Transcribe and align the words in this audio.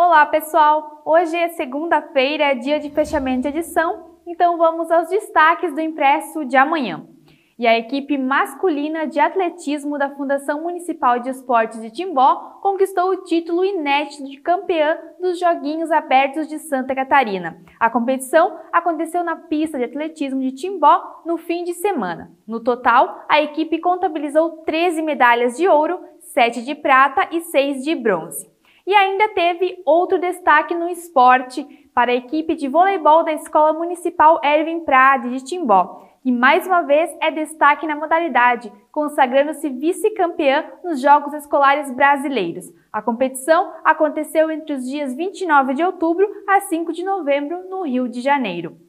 Olá, 0.00 0.24
pessoal! 0.26 1.02
Hoje 1.04 1.36
é 1.36 1.48
segunda-feira, 1.48 2.54
dia 2.54 2.78
de 2.78 2.88
fechamento 2.88 3.42
de 3.42 3.48
edição, 3.48 4.12
então 4.24 4.56
vamos 4.56 4.92
aos 4.92 5.08
destaques 5.08 5.74
do 5.74 5.80
impresso 5.80 6.44
de 6.44 6.56
amanhã. 6.56 7.04
E 7.58 7.66
a 7.66 7.76
equipe 7.76 8.16
masculina 8.16 9.08
de 9.08 9.18
atletismo 9.18 9.98
da 9.98 10.14
Fundação 10.14 10.62
Municipal 10.62 11.18
de 11.18 11.30
Esportes 11.30 11.82
de 11.82 11.90
Timbó 11.90 12.60
conquistou 12.62 13.10
o 13.10 13.24
título 13.24 13.64
inédito 13.64 14.22
de 14.22 14.36
campeã 14.36 14.96
dos 15.20 15.40
Joguinhos 15.40 15.90
Abertos 15.90 16.46
de 16.46 16.60
Santa 16.60 16.94
Catarina. 16.94 17.60
A 17.80 17.90
competição 17.90 18.56
aconteceu 18.72 19.24
na 19.24 19.34
pista 19.34 19.78
de 19.78 19.84
atletismo 19.84 20.40
de 20.40 20.52
Timbó 20.52 21.22
no 21.26 21.36
fim 21.36 21.64
de 21.64 21.74
semana. 21.74 22.30
No 22.46 22.60
total, 22.60 23.24
a 23.28 23.42
equipe 23.42 23.80
contabilizou 23.80 24.58
13 24.58 25.02
medalhas 25.02 25.56
de 25.56 25.66
ouro, 25.66 25.98
7 26.20 26.64
de 26.64 26.76
prata 26.76 27.26
e 27.32 27.40
6 27.40 27.82
de 27.82 27.96
bronze. 27.96 28.57
E 28.88 28.94
ainda 28.94 29.28
teve 29.34 29.82
outro 29.84 30.18
destaque 30.18 30.74
no 30.74 30.88
esporte 30.88 31.62
para 31.92 32.10
a 32.10 32.14
equipe 32.14 32.54
de 32.54 32.68
voleibol 32.68 33.22
da 33.22 33.34
Escola 33.34 33.74
Municipal 33.74 34.40
Erwin 34.42 34.80
Prade 34.80 35.28
de 35.28 35.44
Timbó, 35.44 36.08
que 36.22 36.32
mais 36.32 36.66
uma 36.66 36.80
vez 36.80 37.14
é 37.20 37.30
destaque 37.30 37.86
na 37.86 37.94
modalidade, 37.94 38.72
consagrando-se 38.90 39.68
vice-campeã 39.68 40.64
nos 40.82 41.02
Jogos 41.02 41.34
Escolares 41.34 41.94
Brasileiros. 41.94 42.72
A 42.90 43.02
competição 43.02 43.74
aconteceu 43.84 44.50
entre 44.50 44.72
os 44.72 44.88
dias 44.88 45.14
29 45.14 45.74
de 45.74 45.84
outubro 45.84 46.26
a 46.48 46.58
5 46.62 46.90
de 46.90 47.04
novembro 47.04 47.68
no 47.68 47.82
Rio 47.82 48.08
de 48.08 48.22
Janeiro. 48.22 48.87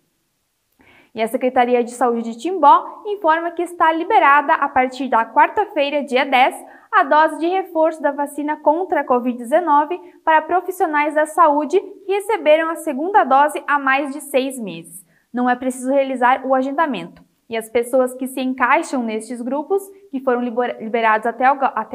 E 1.14 1.22
a 1.22 1.28
Secretaria 1.28 1.84
de 1.84 1.92
Saúde 1.92 2.32
de 2.32 2.38
Timbó 2.38 3.04
informa 3.06 3.52
que 3.52 3.64
está 3.64 3.92
liberada 3.92 4.54
a 4.54 4.70
partir 4.70 5.10
da 5.10 5.26
quarta-feira, 5.26 6.04
dia 6.04 6.24
10, 6.24 6.56
a 6.92 7.04
dose 7.04 7.40
de 7.40 7.48
reforço 7.48 8.02
da 8.02 8.12
vacina 8.12 8.58
contra 8.58 9.02
a 9.02 9.06
Covid-19 9.06 10.00
para 10.24 10.42
profissionais 10.42 11.16
da 11.16 11.26
saúde 11.26 11.80
que 12.06 12.12
receberam 12.12 12.70
a 12.70 12.76
segunda 12.76 13.24
dose 13.24 13.64
há 13.68 13.80
mais 13.80 14.14
de 14.14 14.22
seis 14.22 14.60
meses. 14.60 15.06
Não 15.34 15.50
é 15.50 15.56
preciso 15.56 15.92
realizar 15.92 16.46
o 16.46 16.56
agendamento. 16.56 17.24
E 17.48 17.58
as 17.58 17.70
pessoas 17.70 18.14
que 18.14 18.28
se 18.28 18.42
encaixam 18.42 19.02
nestes 19.02 19.42
grupos, 19.42 19.82
que 20.12 20.20
foram 20.20 20.42
liberados 20.42 21.26
até, 21.26 21.46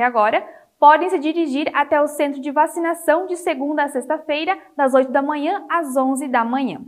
agora, 0.03 0.45
podem 0.81 1.09
se 1.09 1.19
dirigir 1.19 1.71
até 1.73 2.01
o 2.01 2.09
centro 2.09 2.41
de 2.41 2.51
vacinação 2.51 3.27
de 3.27 3.37
segunda 3.37 3.85
a 3.85 3.89
sexta-feira, 3.89 4.59
das 4.77 4.95
8 4.95 5.13
da 5.13 5.23
manhã 5.23 5.65
às 5.71 5.97
11 5.97 6.27
da 6.29 6.45
manhã. 6.45 6.81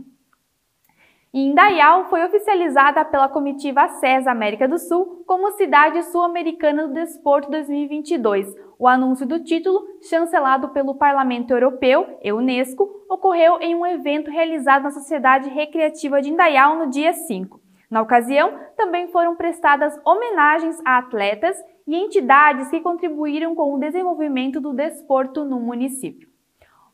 E 1.33 1.41
Indaial 1.41 2.05
foi 2.05 2.23
oficializada 2.23 3.03
pela 3.03 3.27
comitiva 3.27 3.87
SES 3.87 4.25
América 4.27 4.67
do 4.67 4.79
Sul 4.79 5.23
como 5.27 5.51
Cidade 5.51 6.01
Sul-Americana 6.03 6.87
do 6.87 6.93
Desporto 6.93 7.51
2022. 7.51 8.55
O 8.79 8.87
anúncio 8.87 9.25
do 9.25 9.43
título, 9.43 9.83
chancelado 10.01 10.69
pelo 10.69 10.95
Parlamento 10.95 11.51
Europeu 11.51 12.17
Unesco, 12.31 12.89
ocorreu 13.09 13.59
em 13.59 13.75
um 13.75 13.85
evento 13.85 14.31
realizado 14.31 14.83
na 14.83 14.91
Sociedade 14.91 15.49
Recreativa 15.49 16.21
de 16.21 16.29
Indaial 16.29 16.77
no 16.77 16.89
dia 16.89 17.11
5. 17.11 17.59
Na 17.89 18.01
ocasião, 18.01 18.53
também 18.77 19.09
foram 19.09 19.35
prestadas 19.35 19.99
homenagens 20.05 20.79
a 20.85 20.97
atletas 20.97 21.57
e 21.85 21.95
entidades 21.95 22.69
que 22.69 22.81
contribuíram 22.81 23.53
com 23.53 23.73
o 23.73 23.79
desenvolvimento 23.79 24.61
do 24.61 24.73
desporto 24.73 25.43
no 25.43 25.59
município. 25.59 26.36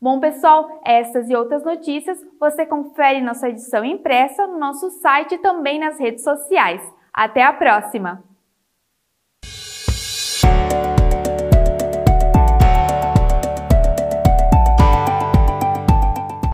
Bom, 0.04 0.20
pessoal, 0.20 0.82
essas 0.84 1.30
e 1.30 1.34
outras 1.34 1.64
notícias 1.64 2.18
você 2.38 2.66
confere 2.66 3.22
na 3.22 3.32
sua 3.32 3.48
edição 3.48 3.82
impressa 3.82 4.46
no 4.46 4.58
nosso 4.58 4.90
site 5.00 5.36
e 5.36 5.38
também 5.38 5.78
nas 5.78 5.98
redes 5.98 6.22
sociais. 6.22 6.82
Até 7.10 7.42
a 7.42 7.54
próxima! 7.54 8.22